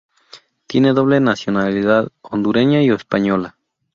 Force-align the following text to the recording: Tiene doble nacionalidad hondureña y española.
Tiene 0.65 0.93
doble 0.93 1.19
nacionalidad 1.19 2.09
hondureña 2.23 2.81
y 2.81 2.89
española. 2.89 3.55